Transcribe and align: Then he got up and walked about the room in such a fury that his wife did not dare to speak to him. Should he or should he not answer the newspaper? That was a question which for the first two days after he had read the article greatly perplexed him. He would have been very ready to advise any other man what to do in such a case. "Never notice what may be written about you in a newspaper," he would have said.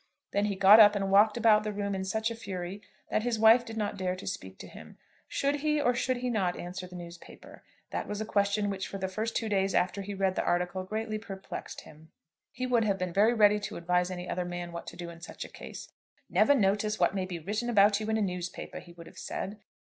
Then 0.31 0.45
he 0.45 0.55
got 0.55 0.79
up 0.79 0.95
and 0.95 1.11
walked 1.11 1.37
about 1.37 1.63
the 1.63 1.71
room 1.71 1.93
in 1.93 2.03
such 2.03 2.31
a 2.31 2.35
fury 2.35 2.81
that 3.11 3.21
his 3.21 3.37
wife 3.37 3.63
did 3.63 3.77
not 3.77 3.97
dare 3.97 4.15
to 4.15 4.25
speak 4.25 4.57
to 4.57 4.67
him. 4.67 4.97
Should 5.27 5.57
he 5.57 5.79
or 5.79 5.93
should 5.93 6.17
he 6.17 6.29
not 6.31 6.57
answer 6.59 6.87
the 6.87 6.95
newspaper? 6.95 7.61
That 7.91 8.07
was 8.07 8.19
a 8.19 8.25
question 8.25 8.71
which 8.71 8.87
for 8.87 8.97
the 8.97 9.07
first 9.07 9.35
two 9.35 9.47
days 9.47 9.75
after 9.75 10.01
he 10.01 10.13
had 10.13 10.19
read 10.19 10.33
the 10.33 10.43
article 10.43 10.83
greatly 10.85 11.19
perplexed 11.19 11.81
him. 11.81 12.09
He 12.51 12.65
would 12.65 12.83
have 12.83 12.97
been 12.97 13.13
very 13.13 13.35
ready 13.35 13.59
to 13.59 13.77
advise 13.77 14.09
any 14.09 14.27
other 14.27 14.43
man 14.43 14.71
what 14.71 14.87
to 14.87 14.97
do 14.97 15.11
in 15.11 15.21
such 15.21 15.45
a 15.45 15.49
case. 15.49 15.91
"Never 16.27 16.55
notice 16.55 16.99
what 16.99 17.13
may 17.13 17.27
be 17.27 17.37
written 17.37 17.69
about 17.69 17.99
you 17.99 18.09
in 18.09 18.17
a 18.17 18.23
newspaper," 18.23 18.79
he 18.79 18.93
would 18.93 19.05
have 19.05 19.19
said. 19.19 19.59